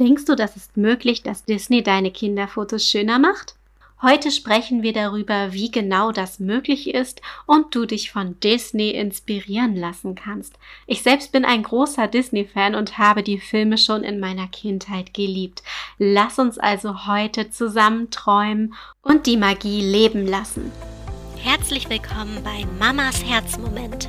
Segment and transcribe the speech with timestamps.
[0.00, 3.54] Denkst du, das ist möglich, dass Disney deine Kinderfotos schöner macht?
[4.02, 9.76] Heute sprechen wir darüber, wie genau das möglich ist und du dich von Disney inspirieren
[9.76, 10.58] lassen kannst.
[10.86, 15.62] Ich selbst bin ein großer Disney-Fan und habe die Filme schon in meiner Kindheit geliebt.
[15.96, 20.72] Lass uns also heute zusammen träumen und die Magie leben lassen.
[21.38, 24.08] Herzlich willkommen bei Mamas Herzmomente.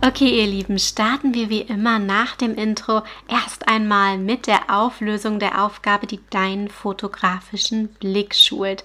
[0.00, 5.40] Okay, ihr Lieben, starten wir wie immer nach dem Intro erst einmal mit der Auflösung
[5.40, 8.84] der Aufgabe, die deinen fotografischen Blick schult.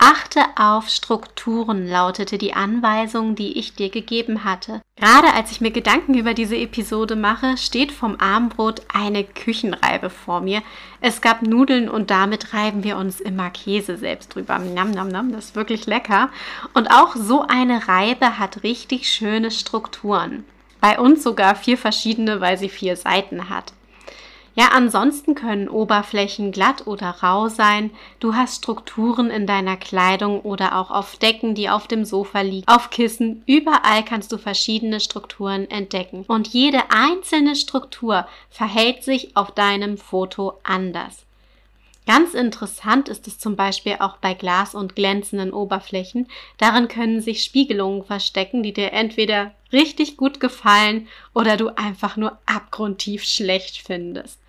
[0.00, 4.80] Achte auf Strukturen, lautete die Anweisung, die ich dir gegeben hatte.
[4.96, 10.40] Gerade als ich mir Gedanken über diese Episode mache, steht vom Armbrot eine Küchenreibe vor
[10.40, 10.62] mir.
[11.00, 14.60] Es gab Nudeln und damit reiben wir uns immer Käse selbst drüber.
[14.60, 16.30] Nam, nam, nam, das ist wirklich lecker.
[16.74, 20.44] Und auch so eine Reibe hat richtig schöne Strukturen.
[20.80, 23.72] Bei uns sogar vier verschiedene, weil sie vier Seiten hat.
[24.58, 27.92] Ja, ansonsten können Oberflächen glatt oder rau sein.
[28.18, 32.66] Du hast Strukturen in deiner Kleidung oder auch auf Decken, die auf dem Sofa liegen,
[32.66, 33.44] auf Kissen.
[33.46, 36.24] Überall kannst du verschiedene Strukturen entdecken.
[36.26, 41.24] Und jede einzelne Struktur verhält sich auf deinem Foto anders.
[42.04, 46.26] Ganz interessant ist es zum Beispiel auch bei Glas und glänzenden Oberflächen.
[46.56, 52.38] Darin können sich Spiegelungen verstecken, die dir entweder richtig gut gefallen oder du einfach nur
[52.44, 54.40] abgrundtief schlecht findest.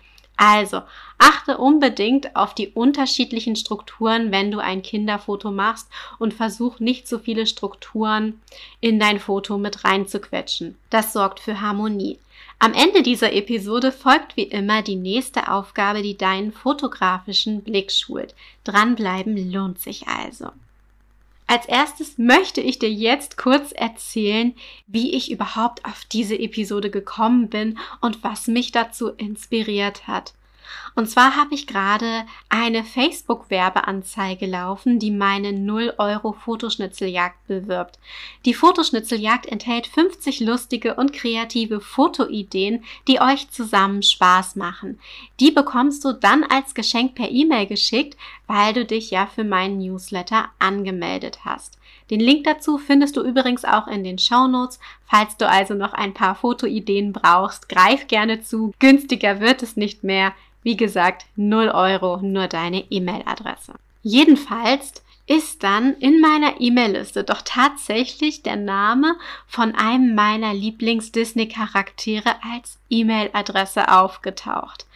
[0.42, 0.80] Also,
[1.18, 7.18] achte unbedingt auf die unterschiedlichen Strukturen, wenn du ein Kinderfoto machst und versuch nicht so
[7.18, 8.40] viele Strukturen
[8.80, 10.78] in dein Foto mit reinzuquetschen.
[10.88, 12.18] Das sorgt für Harmonie.
[12.58, 18.34] Am Ende dieser Episode folgt wie immer die nächste Aufgabe, die deinen fotografischen Blick schult.
[18.64, 20.52] Dranbleiben lohnt sich also.
[21.50, 24.54] Als erstes möchte ich dir jetzt kurz erzählen,
[24.86, 30.32] wie ich überhaupt auf diese Episode gekommen bin und was mich dazu inspiriert hat.
[30.94, 37.98] Und zwar habe ich gerade eine Facebook-Werbeanzeige laufen, die meine 0 Euro Fotoschnitzeljagd bewirbt.
[38.44, 44.98] Die Fotoschnitzeljagd enthält 50 lustige und kreative Fotoideen, die euch zusammen Spaß machen.
[45.38, 48.16] Die bekommst du dann als Geschenk per E-Mail geschickt,
[48.46, 51.78] weil du dich ja für meinen Newsletter angemeldet hast.
[52.10, 54.80] Den Link dazu findest du übrigens auch in den Show Notes.
[55.06, 58.72] Falls du also noch ein paar Fotoideen brauchst, greif gerne zu.
[58.80, 60.32] Günstiger wird es nicht mehr.
[60.62, 63.74] Wie gesagt, 0 Euro, nur deine E-Mail-Adresse.
[64.02, 69.14] Jedenfalls ist dann in meiner E-Mail-Liste doch tatsächlich der Name
[69.46, 74.86] von einem meiner Lieblings-Disney-Charaktere als E-Mail-Adresse aufgetaucht.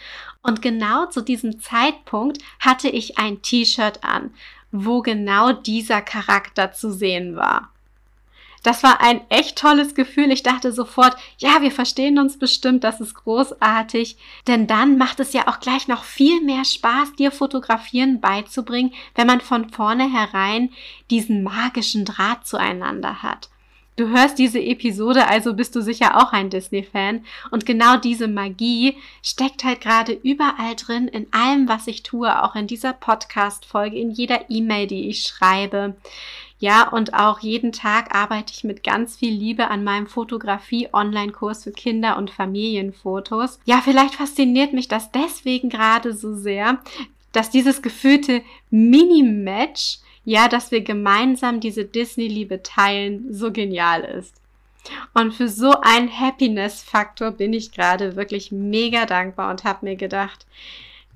[0.42, 4.34] Und genau zu diesem Zeitpunkt hatte ich ein T-Shirt an,
[4.76, 7.70] wo genau dieser Charakter zu sehen war.
[8.64, 10.32] Das war ein echt tolles Gefühl.
[10.32, 14.16] Ich dachte sofort, ja, wir verstehen uns bestimmt, das ist großartig.
[14.48, 19.26] Denn dann macht es ja auch gleich noch viel mehr Spaß, dir Fotografieren beizubringen, wenn
[19.26, 20.70] man von vornherein
[21.10, 23.50] diesen magischen Draht zueinander hat.
[23.96, 27.24] Du hörst diese Episode, also bist du sicher auch ein Disney-Fan.
[27.52, 32.56] Und genau diese Magie steckt halt gerade überall drin, in allem, was ich tue, auch
[32.56, 35.94] in dieser Podcast-Folge, in jeder E-Mail, die ich schreibe.
[36.58, 41.72] Ja, und auch jeden Tag arbeite ich mit ganz viel Liebe an meinem Fotografie-Online-Kurs für
[41.72, 43.60] Kinder- und Familienfotos.
[43.64, 46.78] Ja, vielleicht fasziniert mich das deswegen gerade so sehr,
[47.30, 54.34] dass dieses gefühlte Mini-Match, ja, dass wir gemeinsam diese Disney-Liebe teilen, so genial ist.
[55.14, 60.46] Und für so einen Happiness-Faktor bin ich gerade wirklich mega dankbar und habe mir gedacht,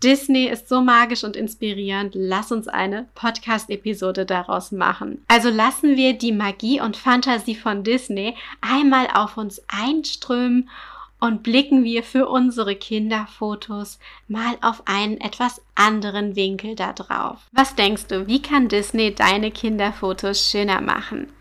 [0.03, 2.15] Disney ist so magisch und inspirierend.
[2.15, 5.25] Lass uns eine Podcast-Episode daraus machen.
[5.27, 10.71] Also lassen wir die Magie und Fantasie von Disney einmal auf uns einströmen
[11.21, 13.99] und blicken wir für unsere Kinderfotos
[14.29, 17.39] mal auf einen etwas anderen Winkel da drauf.
[17.53, 21.33] Was denkst du, wie kann Disney deine Kinderfotos schöner machen?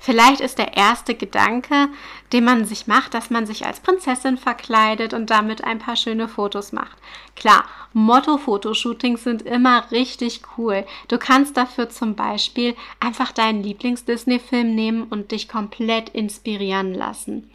[0.00, 1.88] Vielleicht ist der erste Gedanke,
[2.32, 6.28] den man sich macht, dass man sich als Prinzessin verkleidet und damit ein paar schöne
[6.28, 6.96] Fotos macht.
[7.34, 10.86] Klar, Motto-Fotoshootings sind immer richtig cool.
[11.08, 17.50] Du kannst dafür zum Beispiel einfach deinen Lieblings-Disney-Film nehmen und dich komplett inspirieren lassen.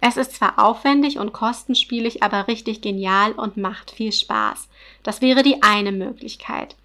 [0.00, 4.68] Es ist zwar aufwendig und kostenspielig, aber richtig genial und macht viel Spaß.
[5.02, 6.76] Das wäre die eine Möglichkeit.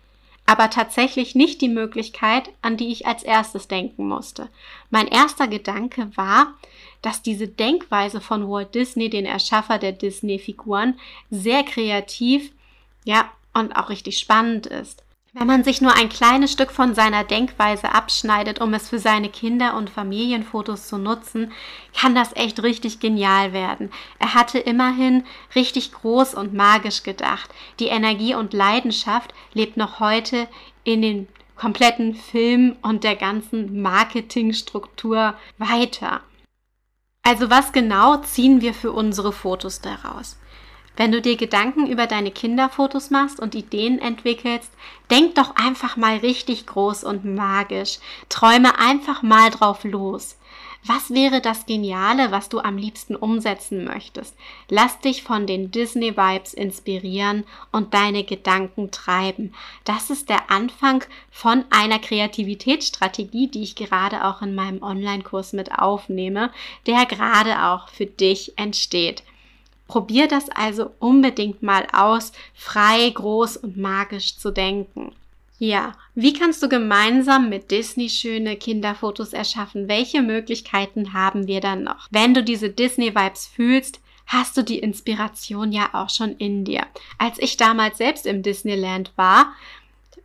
[0.45, 4.49] aber tatsächlich nicht die Möglichkeit, an die ich als erstes denken musste.
[4.89, 6.53] Mein erster Gedanke war,
[7.01, 12.51] dass diese Denkweise von Walt Disney, den Erschaffer der Disney-Figuren, sehr kreativ,
[13.05, 15.03] ja, und auch richtig spannend ist.
[15.37, 19.27] Wenn man sich nur ein kleines Stück von seiner Denkweise abschneidet, um es für seine
[19.27, 21.51] Kinder- und Familienfotos zu nutzen,
[21.93, 23.91] kann das echt richtig genial werden.
[24.17, 27.49] Er hatte immerhin richtig groß und magisch gedacht.
[27.81, 30.47] Die Energie und Leidenschaft lebt noch heute
[30.85, 31.27] in den
[31.57, 36.21] kompletten Film und der ganzen Marketingstruktur weiter.
[37.23, 40.37] Also was genau ziehen wir für unsere Fotos daraus?
[40.97, 44.71] Wenn du dir Gedanken über deine Kinderfotos machst und Ideen entwickelst,
[45.11, 47.99] denk doch einfach mal richtig groß und magisch.
[48.29, 50.37] Träume einfach mal drauf los.
[50.87, 54.37] Was wäre das Geniale, was du am liebsten umsetzen möchtest?
[54.69, 59.55] Lass dich von den Disney-Vibes inspirieren und deine Gedanken treiben.
[59.83, 65.71] Das ist der Anfang von einer Kreativitätsstrategie, die ich gerade auch in meinem Online-Kurs mit
[65.71, 66.51] aufnehme,
[66.85, 69.23] der gerade auch für dich entsteht.
[69.87, 75.13] Probier das also unbedingt mal aus, frei, groß und magisch zu denken.
[75.57, 79.87] Ja, wie kannst du gemeinsam mit Disney schöne Kinderfotos erschaffen?
[79.87, 82.07] Welche Möglichkeiten haben wir dann noch?
[82.11, 86.85] Wenn du diese Disney-Vibes fühlst, hast du die Inspiration ja auch schon in dir.
[87.17, 89.53] Als ich damals selbst im Disneyland war,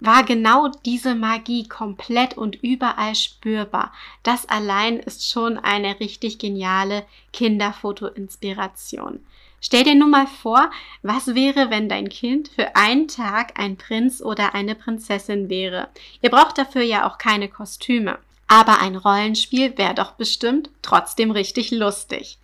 [0.01, 3.93] war genau diese Magie komplett und überall spürbar.
[4.23, 9.21] Das allein ist schon eine richtig geniale Kinderfoto-Inspiration.
[9.61, 10.71] Stell dir nun mal vor,
[11.03, 15.89] was wäre, wenn dein Kind für einen Tag ein Prinz oder eine Prinzessin wäre.
[16.23, 18.19] Ihr braucht dafür ja auch keine Kostüme.
[18.49, 22.39] Aber ein Rollenspiel wäre doch bestimmt trotzdem richtig lustig.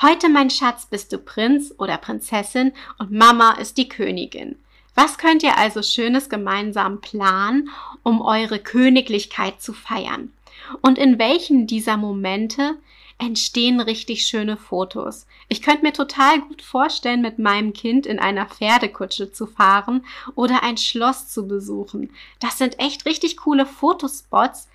[0.00, 4.56] Heute, mein Schatz, bist du Prinz oder Prinzessin und Mama ist die Königin.
[4.94, 7.68] Was könnt ihr also Schönes gemeinsam planen,
[8.04, 10.32] um eure Königlichkeit zu feiern?
[10.82, 12.76] Und in welchen dieser Momente
[13.18, 15.26] entstehen richtig schöne Fotos.
[15.48, 20.04] Ich könnte mir total gut vorstellen, mit meinem Kind in einer Pferdekutsche zu fahren
[20.34, 22.10] oder ein Schloss zu besuchen.
[22.40, 24.68] Das sind echt richtig coole Fotospots.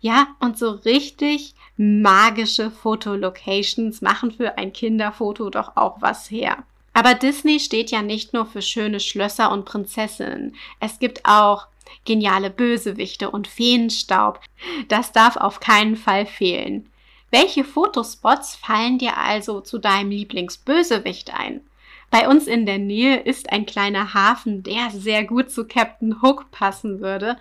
[0.00, 6.64] Ja, und so richtig magische Fotolocations machen für ein Kinderfoto doch auch was her.
[6.92, 10.54] Aber Disney steht ja nicht nur für schöne Schlösser und Prinzessinnen.
[10.80, 11.66] Es gibt auch
[12.04, 14.40] geniale Bösewichte und Feenstaub.
[14.88, 16.90] Das darf auf keinen Fall fehlen.
[17.30, 21.60] Welche Fotospots fallen dir also zu deinem Lieblingsbösewicht ein?
[22.08, 26.50] Bei uns in der Nähe ist ein kleiner Hafen, der sehr gut zu Captain Hook
[26.52, 27.36] passen würde.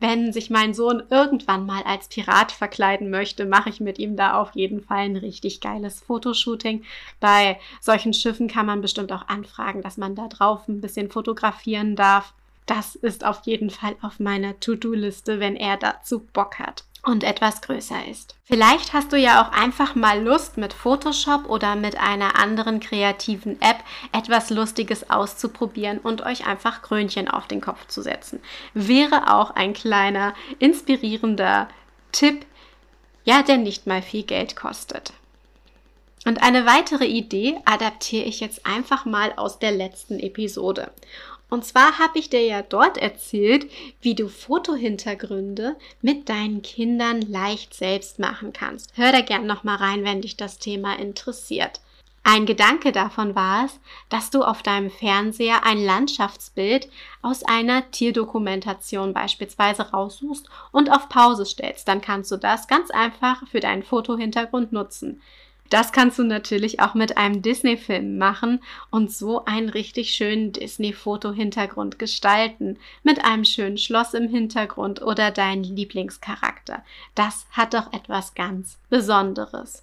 [0.00, 4.34] Wenn sich mein Sohn irgendwann mal als Pirat verkleiden möchte, mache ich mit ihm da
[4.40, 6.82] auf jeden Fall ein richtig geiles Fotoshooting.
[7.20, 11.94] Bei solchen Schiffen kann man bestimmt auch anfragen, dass man da drauf ein bisschen fotografieren
[11.94, 12.34] darf.
[12.66, 17.60] Das ist auf jeden Fall auf meiner To-Do-Liste, wenn er dazu Bock hat und etwas
[17.60, 18.34] größer ist.
[18.44, 23.60] Vielleicht hast du ja auch einfach mal Lust, mit Photoshop oder mit einer anderen kreativen
[23.60, 28.40] App etwas Lustiges auszuprobieren und euch einfach Krönchen auf den Kopf zu setzen.
[28.72, 31.68] Wäre auch ein kleiner, inspirierender
[32.12, 32.46] Tipp,
[33.24, 35.12] ja, der nicht mal viel Geld kostet.
[36.26, 40.90] Und eine weitere Idee adaptiere ich jetzt einfach mal aus der letzten Episode.
[41.54, 43.70] Und zwar habe ich dir ja dort erzählt,
[44.00, 48.90] wie du Fotohintergründe mit deinen Kindern leicht selbst machen kannst.
[48.96, 51.80] Hör da gern noch mal rein, wenn dich das Thema interessiert.
[52.24, 56.88] Ein Gedanke davon war es, dass du auf deinem Fernseher ein Landschaftsbild
[57.22, 61.86] aus einer Tierdokumentation beispielsweise raussuchst und auf Pause stellst.
[61.86, 65.22] Dann kannst du das ganz einfach für deinen Fotohintergrund nutzen.
[65.74, 68.60] Das kannst du natürlich auch mit einem Disney-Film machen
[68.92, 72.78] und so einen richtig schönen Disney-Foto-Hintergrund gestalten.
[73.02, 76.84] Mit einem schönen Schloss im Hintergrund oder deinen Lieblingscharakter.
[77.16, 79.82] Das hat doch etwas ganz Besonderes.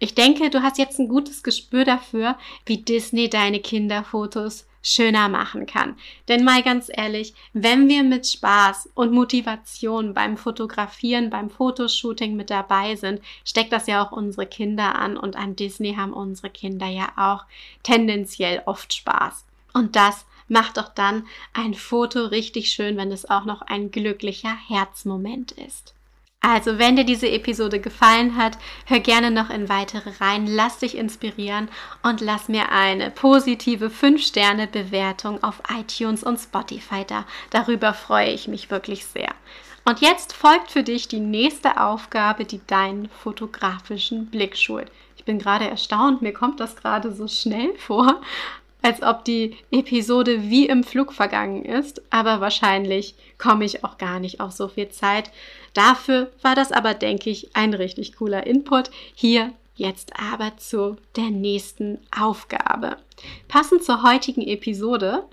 [0.00, 2.36] Ich denke, du hast jetzt ein gutes Gespür dafür,
[2.66, 5.96] wie Disney deine Kinderfotos schöner machen kann.
[6.28, 12.50] Denn mal ganz ehrlich, wenn wir mit Spaß und Motivation beim Fotografieren, beim Fotoshooting mit
[12.50, 16.86] dabei sind, steckt das ja auch unsere Kinder an und an Disney haben unsere Kinder
[16.86, 17.44] ja auch
[17.82, 19.44] tendenziell oft Spaß.
[19.72, 24.54] Und das macht doch dann ein Foto richtig schön, wenn es auch noch ein glücklicher
[24.68, 25.94] Herzmoment ist.
[26.44, 30.96] Also, wenn dir diese Episode gefallen hat, hör gerne noch in weitere rein, lass dich
[30.96, 31.68] inspirieren
[32.02, 37.24] und lass mir eine positive 5-Sterne-Bewertung auf iTunes und Spotify da.
[37.50, 39.32] Darüber freue ich mich wirklich sehr.
[39.84, 44.90] Und jetzt folgt für dich die nächste Aufgabe, die deinen fotografischen Blick schult.
[45.16, 48.20] Ich bin gerade erstaunt, mir kommt das gerade so schnell vor.
[48.82, 54.20] Als ob die Episode wie im Flug vergangen ist, aber wahrscheinlich komme ich auch gar
[54.20, 55.30] nicht auf so viel Zeit.
[55.72, 58.90] Dafür war das aber, denke ich, ein richtig cooler Input.
[59.14, 62.96] Hier jetzt aber zu der nächsten Aufgabe.
[63.48, 65.24] Passend zur heutigen Episode,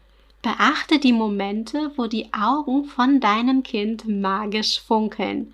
[0.41, 5.53] beachte die Momente, wo die Augen von deinem Kind magisch funkeln.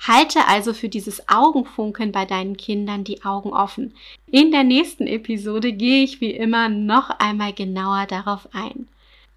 [0.00, 3.94] Halte also für dieses Augenfunkeln bei deinen Kindern die Augen offen.
[4.30, 8.88] In der nächsten Episode gehe ich wie immer noch einmal genauer darauf ein.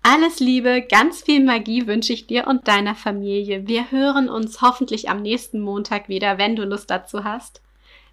[0.03, 3.67] Alles Liebe, ganz viel Magie wünsche ich dir und deiner Familie.
[3.67, 7.61] Wir hören uns hoffentlich am nächsten Montag wieder, wenn du Lust dazu hast.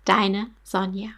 [0.04, 1.10] Deine Sonja.